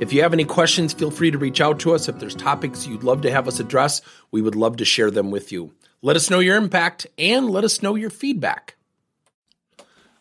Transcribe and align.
If 0.00 0.12
you 0.12 0.22
have 0.22 0.32
any 0.32 0.44
questions, 0.44 0.92
feel 0.92 1.12
free 1.12 1.30
to 1.30 1.38
reach 1.38 1.60
out 1.60 1.78
to 1.80 1.94
us. 1.94 2.08
If 2.08 2.18
there's 2.18 2.34
topics 2.34 2.86
you'd 2.86 3.04
love 3.04 3.22
to 3.22 3.30
have 3.30 3.46
us 3.46 3.60
address, 3.60 4.02
we 4.32 4.42
would 4.42 4.56
love 4.56 4.76
to 4.78 4.84
share 4.84 5.10
them 5.10 5.30
with 5.30 5.52
you. 5.52 5.72
Let 6.02 6.16
us 6.16 6.28
know 6.28 6.40
your 6.40 6.56
impact 6.56 7.06
and 7.16 7.48
let 7.48 7.62
us 7.62 7.80
know 7.80 7.94
your 7.94 8.10
feedback. 8.10 8.74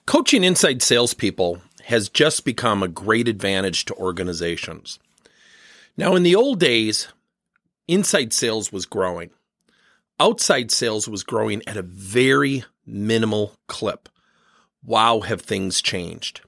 Coaching 0.05 0.43
inside 0.43 0.83
salespeople 0.83 1.59
has 1.85 2.07
just 2.07 2.45
become 2.45 2.83
a 2.83 2.87
great 2.87 3.27
advantage 3.27 3.85
to 3.85 3.95
organizations. 3.95 4.99
Now, 5.97 6.15
in 6.15 6.23
the 6.23 6.35
old 6.35 6.59
days, 6.59 7.07
inside 7.87 8.31
sales 8.31 8.71
was 8.71 8.85
growing, 8.85 9.31
outside 10.19 10.71
sales 10.71 11.07
was 11.07 11.23
growing 11.23 11.61
at 11.67 11.77
a 11.77 11.81
very 11.81 12.63
minimal 12.85 13.55
clip. 13.67 14.07
Wow, 14.83 15.21
have 15.21 15.41
things 15.41 15.81
changed. 15.81 16.41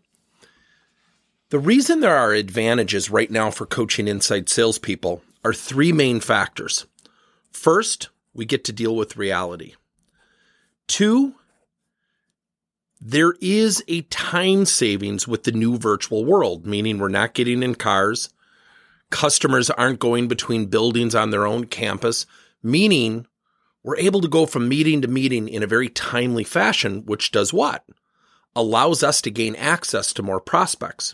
The 1.50 1.60
reason 1.60 2.00
there 2.00 2.18
are 2.18 2.34
advantages 2.34 3.12
right 3.12 3.30
now 3.30 3.52
for 3.52 3.68
coaching 3.68 4.08
inside 4.08 4.50
salespeople 4.50 5.22
are 5.44 5.54
three 5.54 5.92
main 5.92 6.20
factors. 6.20 6.88
First, 7.52 8.10
we 8.34 8.46
get 8.46 8.64
to 8.66 8.74
deal 8.74 8.96
with 8.96 9.16
reality. 9.16 9.76
Two, 10.88 11.36
there 13.00 13.36
is 13.42 13.84
a 13.88 14.02
time 14.04 14.66
savings 14.66 15.28
with 15.28 15.44
the 15.44 15.52
new 15.52 15.78
virtual 15.78 16.26
world, 16.26 16.66
meaning 16.66 16.98
we're 16.98 17.10
not 17.10 17.36
getting 17.36 17.62
in 17.62 17.76
cars. 17.76 18.30
Customers 19.12 19.70
aren't 19.70 20.00
going 20.00 20.28
between 20.28 20.66
buildings 20.66 21.14
on 21.14 21.30
their 21.30 21.46
own 21.46 21.66
campus, 21.66 22.26
meaning 22.64 23.28
we're 23.84 23.98
able 23.98 24.22
to 24.22 24.28
go 24.28 24.48
from 24.48 24.68
meeting 24.68 25.00
to 25.04 25.08
meeting 25.08 25.48
in 25.48 25.62
a 25.62 25.68
very 25.68 25.90
timely 25.90 26.44
fashion, 26.44 27.04
which 27.06 27.30
does 27.30 27.54
what? 27.54 27.86
Allows 28.56 29.04
us 29.04 29.22
to 29.22 29.30
gain 29.30 29.56
access 29.58 30.12
to 30.14 30.24
more 30.24 30.42
prospects. 30.42 31.14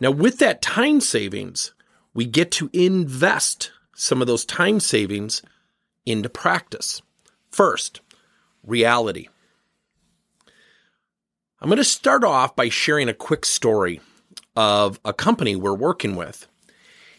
Now, 0.00 0.10
with 0.10 0.38
that 0.38 0.62
time 0.62 1.00
savings, 1.00 1.74
we 2.14 2.24
get 2.24 2.50
to 2.52 2.70
invest 2.72 3.72
some 3.94 4.20
of 4.20 4.28
those 4.28 4.44
time 4.44 4.80
savings 4.80 5.42
into 6.06 6.28
practice. 6.28 7.02
First, 7.50 8.00
reality. 8.62 9.28
I'm 11.60 11.68
going 11.68 11.78
to 11.78 11.84
start 11.84 12.22
off 12.22 12.54
by 12.54 12.68
sharing 12.68 13.08
a 13.08 13.14
quick 13.14 13.44
story 13.44 14.00
of 14.54 15.00
a 15.04 15.12
company 15.12 15.56
we're 15.56 15.74
working 15.74 16.14
with. 16.14 16.46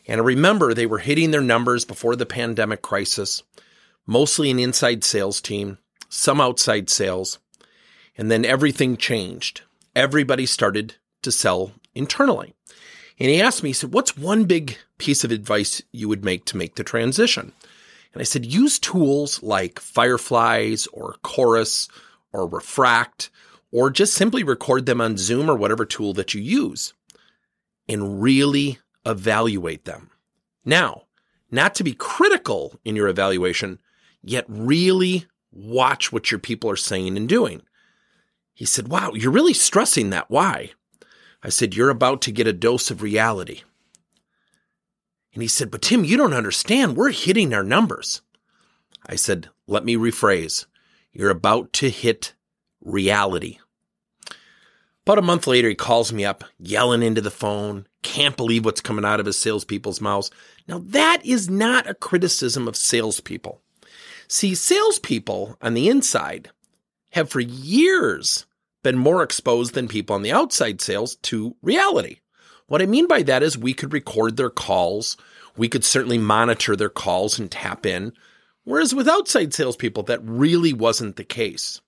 And 0.07 0.21
I 0.21 0.23
remember 0.23 0.73
they 0.73 0.85
were 0.85 0.99
hitting 0.99 1.31
their 1.31 1.41
numbers 1.41 1.83
before 1.83 2.15
the 2.15 2.25
pandemic 2.25 2.81
crisis, 2.81 3.43
mostly 4.07 4.49
an 4.49 4.59
inside 4.59 5.03
sales 5.03 5.41
team, 5.41 5.77
some 6.07 6.39
outside 6.39 6.89
sales. 6.89 7.39
And 8.17 8.31
then 8.31 8.45
everything 8.45 8.95
changed. 8.97 9.61
Everybody 9.95 10.45
started 10.45 10.95
to 11.21 11.31
sell 11.31 11.73
internally. 11.95 12.53
And 13.19 13.29
he 13.29 13.41
asked 13.41 13.63
me, 13.63 13.69
he 13.69 13.73
said, 13.73 13.93
What's 13.93 14.17
one 14.17 14.45
big 14.45 14.77
piece 14.97 15.23
of 15.23 15.31
advice 15.31 15.81
you 15.91 16.07
would 16.07 16.23
make 16.23 16.45
to 16.45 16.57
make 16.57 16.75
the 16.75 16.83
transition? 16.83 17.51
And 18.13 18.21
I 18.21 18.23
said, 18.23 18.45
Use 18.45 18.79
tools 18.79 19.43
like 19.43 19.79
Fireflies 19.79 20.87
or 20.87 21.15
Chorus 21.21 21.87
or 22.31 22.47
Refract, 22.47 23.29
or 23.71 23.89
just 23.89 24.13
simply 24.13 24.43
record 24.43 24.85
them 24.85 25.01
on 25.01 25.17
Zoom 25.17 25.49
or 25.49 25.55
whatever 25.55 25.85
tool 25.85 26.13
that 26.13 26.33
you 26.33 26.41
use 26.41 26.93
and 27.87 28.21
really 28.21 28.79
evaluate 29.05 29.85
them. 29.85 30.11
Now, 30.63 31.03
not 31.51 31.75
to 31.75 31.83
be 31.83 31.93
critical 31.93 32.79
in 32.85 32.95
your 32.95 33.07
evaluation, 33.07 33.79
yet 34.21 34.45
really 34.47 35.25
watch 35.51 36.11
what 36.11 36.31
your 36.31 36.39
people 36.39 36.69
are 36.69 36.75
saying 36.75 37.17
and 37.17 37.27
doing. 37.27 37.63
He 38.53 38.65
said, 38.65 38.87
Wow, 38.87 39.13
you're 39.13 39.31
really 39.31 39.53
stressing 39.53 40.09
that. 40.11 40.29
Why? 40.29 40.71
I 41.43 41.49
said, 41.49 41.75
You're 41.75 41.89
about 41.89 42.21
to 42.23 42.31
get 42.31 42.47
a 42.47 42.53
dose 42.53 42.91
of 42.91 43.01
reality. 43.01 43.61
And 45.33 45.41
he 45.41 45.47
said, 45.47 45.71
But 45.71 45.81
Tim, 45.81 46.03
you 46.03 46.17
don't 46.17 46.33
understand. 46.33 46.97
We're 46.97 47.11
hitting 47.11 47.53
our 47.53 47.63
numbers. 47.63 48.21
I 49.05 49.15
said, 49.15 49.49
Let 49.67 49.85
me 49.85 49.95
rephrase. 49.95 50.65
You're 51.11 51.29
about 51.29 51.73
to 51.73 51.89
hit 51.89 52.33
reality. 52.81 53.59
About 55.05 55.17
a 55.17 55.23
month 55.23 55.47
later, 55.47 55.69
he 55.69 55.75
calls 55.75 56.13
me 56.13 56.23
up, 56.23 56.43
yelling 56.59 57.01
into 57.01 57.21
the 57.21 57.31
phone, 57.31 57.87
can't 58.03 58.37
believe 58.37 58.63
what's 58.63 58.81
coming 58.81 59.05
out 59.05 59.19
of 59.19 59.25
his 59.25 59.39
salespeople's 59.39 60.01
mouths. 60.01 60.29
Now, 60.67 60.79
that 60.85 61.25
is 61.25 61.49
not 61.49 61.89
a 61.89 61.95
criticism 61.95 62.67
of 62.67 62.75
salespeople. 62.75 63.59
See, 64.27 64.53
salespeople 64.53 65.57
on 65.61 65.73
the 65.73 65.89
inside 65.89 66.51
have 67.11 67.29
for 67.31 67.39
years 67.39 68.45
been 68.83 68.97
more 68.97 69.23
exposed 69.23 69.73
than 69.73 69.87
people 69.87 70.15
on 70.15 70.21
the 70.21 70.31
outside 70.31 70.81
sales 70.81 71.15
to 71.17 71.55
reality. 71.61 72.19
What 72.67 72.81
I 72.81 72.85
mean 72.85 73.07
by 73.07 73.23
that 73.23 73.43
is 73.43 73.57
we 73.57 73.73
could 73.73 73.93
record 73.93 74.37
their 74.37 74.49
calls. 74.49 75.17
We 75.57 75.67
could 75.67 75.83
certainly 75.83 76.17
monitor 76.17 76.75
their 76.75 76.89
calls 76.89 77.39
and 77.39 77.49
tap 77.49 77.85
in. 77.85 78.13
Whereas 78.63 78.93
with 78.93 79.07
outside 79.07 79.53
salespeople, 79.53 80.03
that 80.03 80.23
really 80.23 80.73
wasn't 80.73 81.15
the 81.15 81.23
case. 81.23 81.81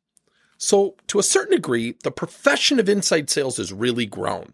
So, 0.58 0.96
to 1.08 1.20
a 1.20 1.24
certain 1.24 1.56
degree, 1.56 1.96
the 2.04 2.12
profession 2.12 2.80
of 2.80 2.90
inside 2.90 3.30
sales 3.30 3.58
has 3.58 3.74
really 3.74 4.06
grown. 4.06 4.54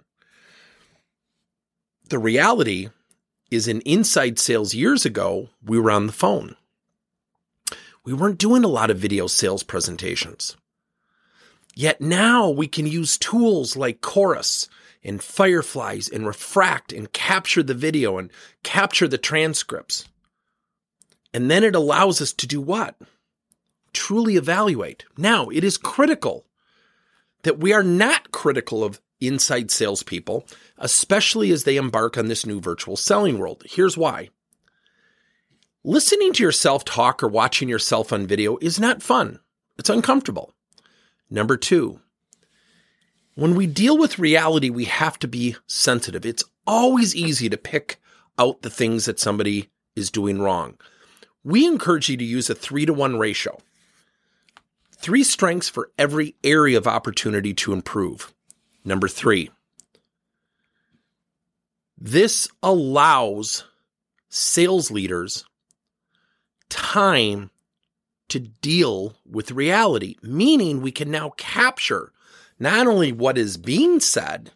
The 2.09 2.19
reality 2.19 2.89
is, 3.51 3.67
in 3.67 3.81
inside 3.81 4.39
sales 4.39 4.73
years 4.73 5.05
ago, 5.05 5.49
we 5.61 5.79
were 5.79 5.91
on 5.91 6.07
the 6.07 6.13
phone. 6.13 6.55
We 8.05 8.13
weren't 8.13 8.37
doing 8.37 8.63
a 8.63 8.69
lot 8.69 8.89
of 8.89 8.97
video 8.97 9.27
sales 9.27 9.63
presentations. 9.63 10.55
Yet 11.77 12.01
now 12.01 12.49
we 12.49 12.67
can 12.67 12.87
use 12.87 13.19
tools 13.19 13.77
like 13.77 14.01
Chorus 14.01 14.67
and 15.03 15.21
Fireflies 15.21 16.09
and 16.09 16.25
Refract 16.25 16.91
and 16.91 17.13
capture 17.13 17.61
the 17.61 17.75
video 17.75 18.17
and 18.17 18.31
capture 18.63 19.07
the 19.07 19.19
transcripts. 19.19 20.05
And 21.35 21.51
then 21.51 21.63
it 21.63 21.75
allows 21.75 22.19
us 22.19 22.33
to 22.33 22.47
do 22.47 22.59
what? 22.59 22.95
Truly 23.93 24.37
evaluate. 24.37 25.05
Now, 25.19 25.49
it 25.49 25.63
is 25.63 25.77
critical 25.77 26.47
that 27.43 27.59
we 27.59 27.73
are 27.73 27.83
not 27.83 28.31
critical 28.31 28.83
of 28.83 28.99
inside 29.21 29.69
salespeople, 29.69 30.47
especially 30.79 31.51
as 31.51 31.63
they 31.63 31.77
embark 31.77 32.17
on 32.17 32.25
this 32.25 32.43
new 32.43 32.59
virtual 32.59 32.97
selling 32.97 33.37
world. 33.37 33.61
Here's 33.69 33.95
why. 33.95 34.31
Listening 35.83 36.33
to 36.33 36.43
yourself 36.43 36.85
talk 36.85 37.21
or 37.21 37.27
watching 37.27 37.69
yourself 37.69 38.11
on 38.11 38.25
video 38.25 38.57
is 38.63 38.79
not 38.79 39.03
fun. 39.03 39.41
It's 39.77 39.91
uncomfortable. 39.91 40.55
Number 41.29 41.57
two, 41.57 41.99
when 43.35 43.55
we 43.55 43.67
deal 43.67 43.97
with 43.97 44.19
reality, 44.19 44.69
we 44.69 44.85
have 44.85 45.19
to 45.19 45.27
be 45.27 45.55
sensitive. 45.67 46.25
It's 46.25 46.43
always 46.65 47.15
easy 47.15 47.49
to 47.49 47.57
pick 47.57 47.99
out 48.39 48.61
the 48.61 48.69
things 48.69 49.05
that 49.05 49.19
somebody 49.19 49.69
is 49.95 50.09
doing 50.09 50.41
wrong. 50.41 50.77
We 51.43 51.65
encourage 51.65 52.09
you 52.09 52.17
to 52.17 52.23
use 52.23 52.49
a 52.49 52.55
three 52.55 52.85
to 52.85 52.93
one 52.93 53.17
ratio. 53.17 53.57
Three 54.91 55.23
strengths 55.23 55.69
for 55.69 55.91
every 55.97 56.35
area 56.43 56.77
of 56.77 56.87
opportunity 56.87 57.53
to 57.55 57.73
improve. 57.73 58.33
Number 58.83 59.07
three, 59.07 59.51
this 61.97 62.47
allows 62.63 63.65
sales 64.29 64.91
leaders 64.91 65.45
time 66.69 67.49
to 68.29 68.39
deal 68.39 69.15
with 69.25 69.51
reality, 69.51 70.15
meaning 70.21 70.81
we 70.81 70.91
can 70.91 71.09
now 71.09 71.33
capture 71.37 72.11
not 72.59 72.87
only 72.87 73.11
what 73.11 73.37
is 73.37 73.57
being 73.57 73.99
said, 73.99 74.51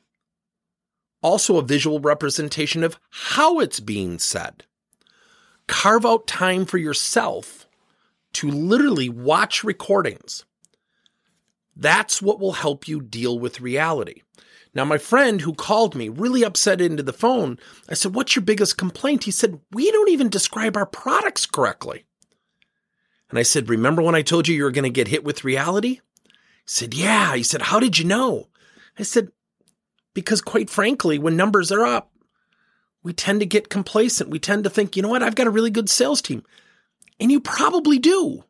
also 1.22 1.58
a 1.58 1.64
visual 1.64 2.00
representation 2.00 2.84
of 2.84 3.00
how 3.10 3.60
it's 3.60 3.80
being 3.80 4.20
said. 4.20 4.64
Carve 5.68 6.06
out 6.06 6.28
time 6.28 6.66
for 6.66 6.78
yourself 6.78 7.68
to 8.34 8.50
literally 8.50 9.10
watch 9.10 9.64
recordings. 9.64 10.46
That's 11.76 12.22
what 12.22 12.40
will 12.40 12.54
help 12.54 12.88
you 12.88 13.02
deal 13.02 13.38
with 13.40 13.62
reality. 13.62 14.22
Now, 14.74 14.86
my 14.86 14.98
friend 14.98 15.42
who 15.42 15.54
called 15.54 15.96
me 15.96 16.08
really 16.08 16.44
upset 16.44 16.80
into 16.80 17.04
the 17.04 17.14
phone, 17.14 17.60
I 17.90 17.94
said, 17.94 18.16
What's 18.16 18.36
your 18.36 18.44
biggest 18.44 18.78
complaint? 18.78 19.26
He 19.26 19.32
said, 19.32 19.60
We 19.72 19.92
don't 19.92 20.10
even 20.10 20.30
describe 20.30 20.78
our 20.78 20.86
products 20.86 21.46
correctly. 21.46 22.06
And 23.32 23.40
I 23.40 23.44
said, 23.44 23.70
Remember 23.70 24.02
when 24.02 24.14
I 24.14 24.22
told 24.22 24.48
you 24.48 24.56
you 24.56 24.64
were 24.64 24.72
going 24.72 24.84
to 24.84 24.90
get 24.90 25.08
hit 25.08 25.24
with 25.24 25.44
reality? 25.44 26.02
He 26.24 26.30
said, 26.66 26.94
Yeah. 26.94 27.36
He 27.36 27.44
said, 27.44 27.64
How 27.64 27.80
did 27.80 27.98
you 27.98 28.06
know? 28.06 28.50
I 29.00 29.04
said, 29.04 29.32
Because 30.14 30.42
quite 30.42 30.70
frankly, 30.70 31.18
when 31.18 31.36
numbers 31.36 31.72
are 31.72 31.86
up, 31.86 32.12
we 33.02 33.14
tend 33.14 33.40
to 33.40 33.46
get 33.46 33.70
complacent. 33.70 34.30
We 34.30 34.38
tend 34.38 34.66
to 34.66 34.70
think, 34.70 34.96
you 34.96 35.02
know 35.02 35.10
what, 35.10 35.24
I've 35.24 35.36
got 35.36 35.48
a 35.48 35.52
really 35.52 35.72
good 35.72 35.90
sales 35.90 36.22
team. 36.22 36.44
And 37.20 37.32
you 37.32 37.40
probably 37.40 37.98
do. 37.98 38.44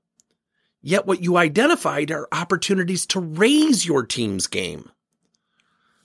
Yet 0.82 1.06
what 1.06 1.22
you 1.22 1.38
identified 1.38 2.12
are 2.12 2.28
opportunities 2.32 3.06
to 3.08 3.20
raise 3.20 3.86
your 3.86 4.06
team's 4.06 4.48
game. 4.48 4.90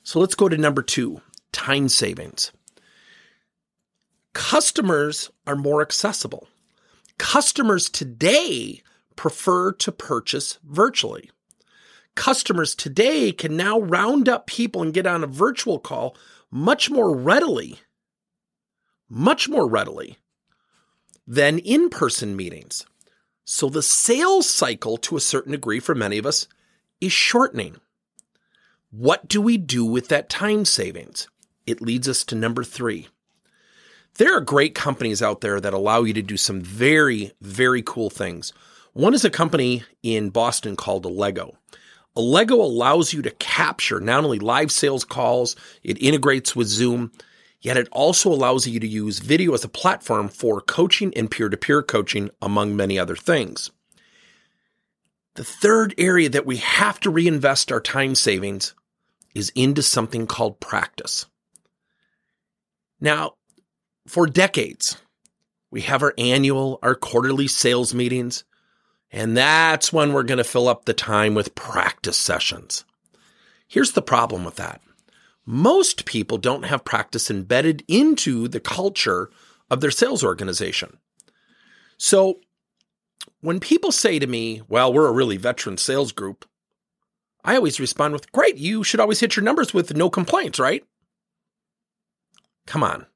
So 0.02 0.20
let's 0.20 0.34
go 0.34 0.49
to 0.49 0.56
number 0.56 0.82
two 0.82 1.22
time 1.50 1.88
savings. 1.88 2.52
Customers 4.34 5.31
are 5.46 5.56
more 5.56 5.81
accessible. 5.81 6.46
Customers 7.19 7.89
today 7.89 8.83
prefer 9.17 9.73
to 9.73 9.93
purchase 9.93 10.59
virtually. 10.65 11.31
Customers 12.15 12.75
today 12.75 13.33
can 13.33 13.57
now 13.57 13.79
round 13.81 14.29
up 14.29 14.47
people 14.47 14.83
and 14.83 14.95
get 14.95 15.07
on 15.07 15.23
a 15.23 15.29
virtual 15.29 15.79
call 15.79 16.17
much 16.51 16.91
more 16.91 17.15
readily, 17.17 17.79
much 19.09 19.49
more 19.49 19.69
readily 19.69 20.19
than 21.27 21.59
in 21.59 21.91
person 21.91 22.37
meetings. 22.37 22.87
So 23.45 23.69
the 23.69 23.83
sales 23.83 24.49
cycle, 24.49 24.97
to 24.99 25.17
a 25.17 25.21
certain 25.21 25.53
degree, 25.53 25.81
for 25.81 25.95
many 25.95 26.19
of 26.19 26.27
us, 26.27 26.49
is 27.01 27.13
shortening. 27.13 27.77
What 28.91 29.29
do 29.29 29.41
we 29.41 29.57
do 29.57 29.85
with 29.85 30.09
that 30.09 30.29
time 30.29 30.65
savings? 30.65 31.29
It 31.67 31.83
leads 31.83 32.09
us 32.09 32.25
to 32.25 32.35
number 32.35 32.65
three. 32.65 33.09
There 34.19 34.35
are 34.35 34.41
great 34.41 34.75
companies 34.75 35.21
out 35.21 35.43
there 35.43 35.61
that 35.61 35.75
allow 35.75 36.03
you 36.03 36.15
to 36.15 36.23
do 36.23 36.39
some 36.39 36.63
very, 36.63 37.33
very 37.43 37.83
cool 37.83 38.09
things. 38.09 38.53
One 38.95 39.13
is 39.13 39.27
a 39.27 39.31
company 39.31 39.85
in 40.03 40.31
Boston 40.31 40.75
called 40.75 41.05
Allego. 41.05 41.55
Allego 42.17 42.55
allows 42.55 43.13
you 43.13 43.21
to 43.21 43.31
capture 43.33 44.01
not 44.01 44.25
only 44.25 44.39
live 44.39 44.73
sales 44.73 45.05
calls, 45.05 45.55
it 45.83 46.01
integrates 46.01 46.57
with 46.57 46.67
Zoom, 46.67 47.13
yet 47.61 47.77
it 47.77 47.89
also 47.93 48.33
allows 48.33 48.67
you 48.67 48.81
to 48.81 48.89
use 48.89 49.19
video 49.19 49.53
as 49.53 49.65
a 49.65 49.69
platform 49.69 50.31
for 50.31 50.63
coaching 50.63 51.13
and 51.15 51.31
peer 51.31 51.51
to 51.51 51.57
peer 51.59 51.83
coaching, 51.83 52.31
among 52.41 52.75
many 52.75 52.99
other 52.99 53.17
things. 53.17 53.71
The 55.35 55.45
third 55.45 55.95
area 55.99 56.31
that 56.31 56.47
we 56.47 56.57
have 56.57 56.99
to 57.01 57.11
reinvest 57.11 57.71
our 57.71 57.81
time 57.81 58.15
savings 58.15 58.75
is 59.35 59.53
into 59.55 59.83
something 59.83 60.27
called 60.27 60.59
practice. 60.59 61.27
Now, 62.99 63.35
for 64.06 64.26
decades, 64.26 64.97
we 65.70 65.82
have 65.82 66.03
our 66.03 66.14
annual, 66.17 66.79
our 66.82 66.94
quarterly 66.94 67.49
sales 67.49 67.94
meetings. 67.94 68.44
And 69.11 69.37
that's 69.37 69.93
when 69.93 70.12
we're 70.12 70.23
going 70.23 70.38
to 70.38 70.44
fill 70.44 70.69
up 70.69 70.85
the 70.85 70.94
time 70.94 71.35
with 71.35 71.55
practice 71.55 72.17
sessions. 72.17 72.85
Here's 73.69 73.93
the 73.93 74.03
problem 74.03 74.44
with 74.44 74.56
that 74.56 74.81
most 75.47 76.05
people 76.06 76.38
don't 76.38 76.64
have 76.64 76.85
practice 76.85 77.31
embedded 77.31 77.85
into 77.87 78.49
the 78.49 78.58
culture 78.58 79.31
of 79.70 79.81
their 79.81 79.93
sales 79.93 80.25
organization. 80.25 80.99
So 81.97 82.41
when 83.41 83.61
people 83.61 83.93
say 83.93 84.19
to 84.19 84.26
me, 84.26 84.62
well, 84.69 84.93
we're 84.93 85.06
a 85.06 85.12
really 85.12 85.37
veteran 85.37 85.79
sales 85.79 86.11
group, 86.11 86.49
I 87.44 87.55
always 87.55 87.79
respond 87.79 88.12
with, 88.12 88.32
great, 88.32 88.56
you 88.56 88.82
should 88.82 88.99
always 88.99 89.20
hit 89.20 89.37
your 89.37 89.44
numbers 89.44 89.73
with 89.73 89.97
no 89.97 90.11
complaints, 90.11 90.58
right? 90.58 90.85
Come 92.67 92.82
on. 92.82 93.06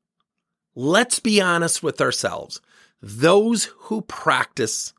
Let's 0.74 1.18
be 1.18 1.40
honest 1.40 1.82
with 1.82 2.00
ourselves. 2.00 2.60
Those 3.02 3.64
who 3.78 4.02
practice 4.02 4.92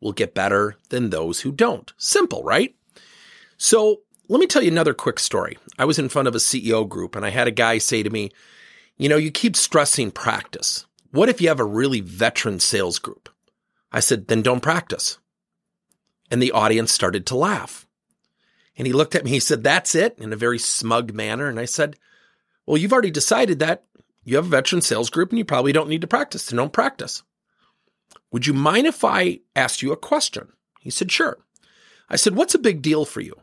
will 0.00 0.12
get 0.12 0.34
better 0.34 0.76
than 0.90 1.10
those 1.10 1.40
who 1.40 1.52
don't. 1.52 1.92
Simple, 1.96 2.42
right? 2.42 2.74
So 3.56 4.00
let 4.28 4.40
me 4.40 4.46
tell 4.46 4.62
you 4.62 4.70
another 4.70 4.94
quick 4.94 5.18
story. 5.18 5.58
I 5.78 5.84
was 5.84 5.98
in 5.98 6.08
front 6.08 6.28
of 6.28 6.34
a 6.34 6.38
CEO 6.38 6.88
group 6.88 7.16
and 7.16 7.24
I 7.24 7.30
had 7.30 7.48
a 7.48 7.52
guy 7.52 7.78
say 7.78 8.02
to 8.02 8.10
me, 8.10 8.30
You 8.96 9.08
know, 9.08 9.16
you 9.16 9.30
keep 9.30 9.56
stressing 9.56 10.12
practice. 10.12 10.86
What 11.10 11.28
if 11.28 11.40
you 11.40 11.48
have 11.48 11.60
a 11.60 11.64
really 11.64 12.00
veteran 12.00 12.60
sales 12.60 12.98
group? 12.98 13.28
I 13.90 14.00
said, 14.00 14.28
Then 14.28 14.42
don't 14.42 14.60
practice. 14.60 15.18
And 16.30 16.42
the 16.42 16.52
audience 16.52 16.92
started 16.92 17.26
to 17.26 17.36
laugh. 17.36 17.86
And 18.76 18.86
he 18.86 18.92
looked 18.92 19.14
at 19.14 19.24
me, 19.24 19.30
he 19.30 19.40
said, 19.40 19.64
That's 19.64 19.94
it, 19.94 20.16
in 20.18 20.32
a 20.32 20.36
very 20.36 20.58
smug 20.58 21.12
manner. 21.12 21.48
And 21.48 21.58
I 21.58 21.64
said, 21.64 21.96
Well, 22.66 22.76
you've 22.76 22.92
already 22.92 23.10
decided 23.10 23.58
that 23.58 23.84
you 24.28 24.36
have 24.36 24.46
a 24.46 24.50
veteran 24.50 24.82
sales 24.82 25.08
group 25.08 25.30
and 25.30 25.38
you 25.38 25.44
probably 25.44 25.72
don't 25.72 25.88
need 25.88 26.02
to 26.02 26.06
practice, 26.06 26.46
don't 26.48 26.72
practice. 26.72 27.22
Would 28.30 28.46
you 28.46 28.52
mind 28.52 28.86
if 28.86 29.02
I 29.02 29.40
asked 29.56 29.80
you 29.80 29.90
a 29.90 29.96
question? 29.96 30.48
He 30.80 30.90
said, 30.90 31.10
Sure. 31.10 31.38
I 32.10 32.16
said, 32.16 32.34
What's 32.34 32.54
a 32.54 32.58
big 32.58 32.82
deal 32.82 33.04
for 33.04 33.20
you? 33.20 33.34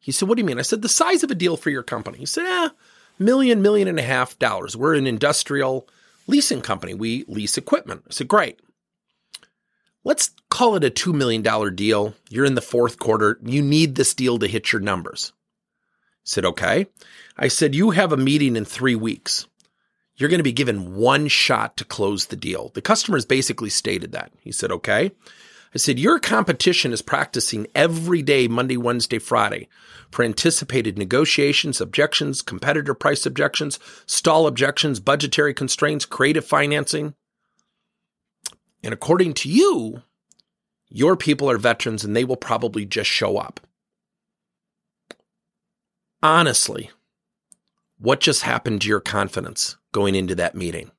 He 0.00 0.12
said, 0.12 0.28
What 0.28 0.36
do 0.36 0.42
you 0.42 0.46
mean? 0.46 0.60
I 0.60 0.62
said, 0.62 0.82
The 0.82 0.88
size 0.88 1.24
of 1.24 1.30
a 1.30 1.34
deal 1.34 1.56
for 1.56 1.70
your 1.70 1.82
company. 1.82 2.18
He 2.18 2.26
said, 2.26 2.44
Ah, 2.46 2.72
million, 3.18 3.60
million 3.60 3.88
and 3.88 3.98
a 3.98 4.02
half 4.02 4.38
dollars. 4.38 4.76
We're 4.76 4.94
an 4.94 5.06
industrial 5.06 5.88
leasing 6.28 6.60
company. 6.60 6.94
We 6.94 7.24
lease 7.26 7.58
equipment. 7.58 8.04
I 8.08 8.12
said, 8.12 8.28
Great. 8.28 8.60
Let's 10.04 10.30
call 10.48 10.76
it 10.76 10.84
a 10.84 10.90
$2 10.90 11.14
million 11.14 11.42
deal. 11.74 12.14
You're 12.28 12.44
in 12.44 12.54
the 12.54 12.60
fourth 12.60 12.98
quarter. 12.98 13.40
You 13.42 13.62
need 13.62 13.94
this 13.94 14.14
deal 14.14 14.38
to 14.38 14.46
hit 14.46 14.70
your 14.70 14.82
numbers. 14.82 15.32
I 15.34 16.22
said, 16.22 16.44
Okay. 16.44 16.86
I 17.36 17.48
said, 17.48 17.74
You 17.74 17.90
have 17.90 18.12
a 18.12 18.16
meeting 18.16 18.54
in 18.54 18.64
three 18.64 18.94
weeks 18.94 19.48
you're 20.16 20.28
going 20.28 20.38
to 20.38 20.44
be 20.44 20.52
given 20.52 20.94
one 20.94 21.28
shot 21.28 21.76
to 21.76 21.84
close 21.84 22.26
the 22.26 22.36
deal. 22.36 22.70
The 22.74 22.82
customers 22.82 23.24
basically 23.24 23.70
stated 23.70 24.12
that. 24.12 24.32
He 24.40 24.52
said, 24.52 24.70
okay. 24.70 25.12
I 25.74 25.78
said, 25.78 25.98
your 25.98 26.20
competition 26.20 26.92
is 26.92 27.02
practicing 27.02 27.66
every 27.74 28.22
day, 28.22 28.46
Monday, 28.46 28.76
Wednesday, 28.76 29.18
Friday 29.18 29.68
for 30.12 30.24
anticipated 30.24 30.96
negotiations, 30.96 31.80
objections, 31.80 32.42
competitor 32.42 32.94
price 32.94 33.26
objections, 33.26 33.80
stall 34.06 34.46
objections, 34.46 35.00
budgetary 35.00 35.52
constraints, 35.52 36.06
creative 36.06 36.44
financing. 36.44 37.14
And 38.84 38.94
according 38.94 39.34
to 39.34 39.48
you, 39.48 40.02
your 40.88 41.16
people 41.16 41.50
are 41.50 41.58
veterans 41.58 42.04
and 42.04 42.14
they 42.14 42.24
will 42.24 42.36
probably 42.36 42.86
just 42.86 43.10
show 43.10 43.36
up. 43.36 43.58
Honestly, 46.22 46.90
what 48.04 48.20
just 48.20 48.42
happened 48.42 48.82
to 48.82 48.88
your 48.88 49.00
confidence 49.00 49.78
going 49.92 50.14
into 50.14 50.34
that 50.34 50.54
meeting? 50.54 50.90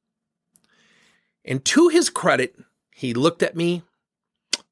And 1.45 1.63
to 1.65 1.89
his 1.89 2.09
credit, 2.09 2.55
he 2.91 3.13
looked 3.13 3.43
at 3.43 3.55
me, 3.55 3.83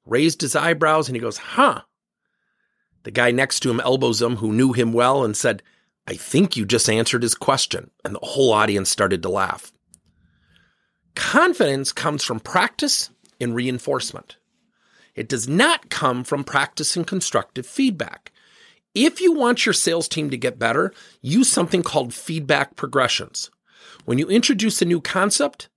raised 0.06 0.42
his 0.42 0.56
eyebrows, 0.56 1.08
and 1.08 1.16
he 1.16 1.22
goes, 1.22 1.38
Huh. 1.38 1.82
The 3.04 3.12
guy 3.12 3.30
next 3.32 3.60
to 3.62 3.70
him 3.70 3.80
elbows 3.82 4.22
him, 4.22 4.38
who 4.38 4.52
knew 4.52 4.74
him 4.74 4.94
well, 4.94 5.24
and 5.24 5.38
said, 5.38 5.62
I 6.08 6.16
think 6.16 6.58
you 6.58 6.66
just 6.66 6.90
answered 6.90 7.22
his 7.22 7.36
question. 7.36 7.92
And 8.04 8.16
the 8.16 8.20
whole 8.22 8.52
audience 8.52 8.90
started 8.90 9.22
to 9.24 9.30
laugh. 9.30 9.72
Confidence 11.16 11.92
comes 11.92 12.24
from 12.24 12.40
practice 12.40 13.12
and 13.40 13.54
reinforcement. 13.54 14.38
It 15.14 15.30
does 15.30 15.48
not 15.48 15.92
come 15.92 16.24
from 16.24 16.44
practice 16.44 16.98
and 16.98 17.06
constructive 17.06 17.68
feedback. 17.68 18.32
If 18.94 19.22
you 19.22 19.34
want 19.34 19.66
your 19.66 19.74
sales 19.74 20.08
team 20.08 20.30
to 20.30 20.38
get 20.38 20.60
better, 20.60 20.94
use 21.22 21.52
something 21.52 21.82
called 21.82 22.14
feedback 22.14 22.76
progressions. 22.76 23.50
When 24.06 24.20
you 24.20 24.28
introduce 24.28 24.82
a 24.82 24.86
new 24.86 25.02
concept, 25.02 25.70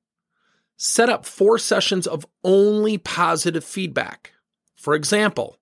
set 0.76 1.08
up 1.08 1.24
four 1.24 1.58
sessions 1.58 2.06
of 2.06 2.26
only 2.44 2.98
positive 2.98 3.64
feedback. 3.64 4.32
For 4.74 4.94
example, 4.94 5.56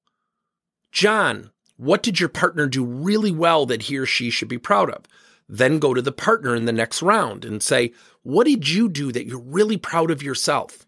John, 0.91 1.51
what 1.77 2.03
did 2.03 2.19
your 2.19 2.29
partner 2.29 2.67
do 2.67 2.85
really 2.85 3.31
well 3.31 3.67
that 3.67 3.83
he 3.83 3.99
or 3.99 4.07
she 4.07 4.31
should 4.31 4.49
be 4.49 4.59
proud 4.59 4.91
of? 4.91 5.05
Then 5.49 5.79
go 5.79 5.95
to 5.95 6.03
the 6.03 6.13
partner 6.13 6.57
in 6.57 6.65
the 6.65 6.73
next 6.73 7.03
round 7.03 7.45
and 7.45 7.63
say, 7.63 7.93
What 8.23 8.47
did 8.47 8.69
you 8.69 8.89
do 8.89 9.13
that 9.13 9.27
you're 9.27 9.39
really 9.39 9.77
proud 9.77 10.11
of 10.11 10.23
yourself? 10.23 10.87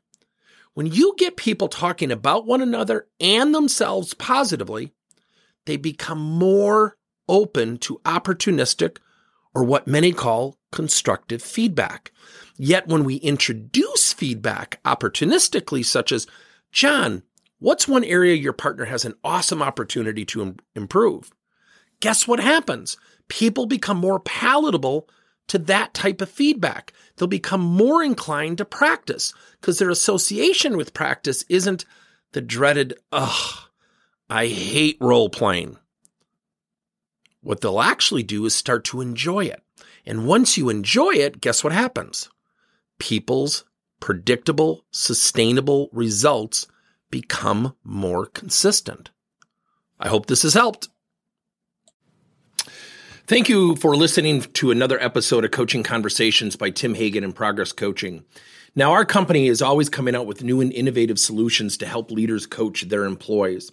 When 0.74 0.86
you 0.86 1.14
get 1.16 1.36
people 1.36 1.68
talking 1.68 2.10
about 2.10 2.46
one 2.46 2.60
another 2.60 3.06
and 3.20 3.54
themselves 3.54 4.14
positively, 4.14 4.92
they 5.66 5.76
become 5.76 6.18
more 6.18 6.96
open 7.28 7.76
to 7.78 8.00
opportunistic 8.04 8.98
or 9.54 9.64
what 9.64 9.86
many 9.86 10.12
call 10.12 10.58
constructive 10.72 11.42
feedback. 11.42 12.12
Yet 12.56 12.88
when 12.88 13.04
we 13.04 13.16
introduce 13.16 14.12
feedback 14.12 14.80
opportunistically, 14.84 15.84
such 15.84 16.12
as, 16.12 16.26
John, 16.72 17.22
what's 17.58 17.88
one 17.88 18.04
area 18.04 18.34
your 18.34 18.52
partner 18.52 18.86
has 18.86 19.04
an 19.04 19.14
awesome 19.24 19.62
opportunity 19.62 20.24
to 20.26 20.42
Im- 20.42 20.56
improve? 20.74 21.30
Guess 22.00 22.28
what 22.28 22.40
happens? 22.40 22.96
People 23.28 23.66
become 23.66 23.96
more 23.96 24.20
palatable 24.20 25.08
to 25.48 25.58
that 25.58 25.94
type 25.94 26.20
of 26.20 26.30
feedback. 26.30 26.92
They'll 27.16 27.28
become 27.28 27.60
more 27.60 28.02
inclined 28.02 28.58
to 28.58 28.64
practice 28.64 29.32
because 29.60 29.78
their 29.78 29.90
association 29.90 30.76
with 30.76 30.94
practice 30.94 31.44
isn't 31.48 31.84
the 32.32 32.40
dreaded, 32.40 32.94
ugh, 33.12 33.65
I 34.28 34.46
hate 34.46 34.98
role 35.00 35.28
playing. 35.28 35.76
What 37.42 37.60
they'll 37.60 37.80
actually 37.80 38.24
do 38.24 38.44
is 38.44 38.54
start 38.54 38.84
to 38.86 39.00
enjoy 39.00 39.44
it. 39.44 39.62
And 40.04 40.26
once 40.26 40.56
you 40.56 40.68
enjoy 40.68 41.12
it, 41.12 41.40
guess 41.40 41.62
what 41.62 41.72
happens? 41.72 42.28
People's 42.98 43.64
predictable, 44.00 44.84
sustainable 44.90 45.88
results 45.92 46.66
become 47.10 47.76
more 47.84 48.26
consistent. 48.26 49.10
I 50.00 50.08
hope 50.08 50.26
this 50.26 50.42
has 50.42 50.54
helped. 50.54 50.88
Thank 53.28 53.48
you 53.48 53.76
for 53.76 53.96
listening 53.96 54.42
to 54.42 54.70
another 54.70 55.00
episode 55.00 55.44
of 55.44 55.50
Coaching 55.50 55.82
Conversations 55.82 56.56
by 56.56 56.70
Tim 56.70 56.94
Hagen 56.94 57.24
and 57.24 57.34
Progress 57.34 57.72
Coaching. 57.72 58.24
Now, 58.74 58.92
our 58.92 59.04
company 59.04 59.46
is 59.46 59.62
always 59.62 59.88
coming 59.88 60.14
out 60.14 60.26
with 60.26 60.44
new 60.44 60.60
and 60.60 60.72
innovative 60.72 61.18
solutions 61.18 61.76
to 61.78 61.86
help 61.86 62.10
leaders 62.10 62.46
coach 62.46 62.82
their 62.82 63.04
employees. 63.04 63.72